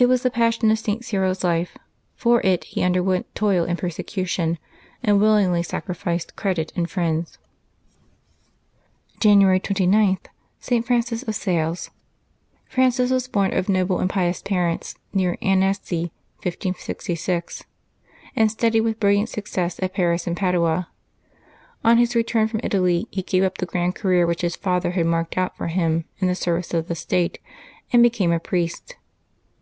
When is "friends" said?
6.88-7.36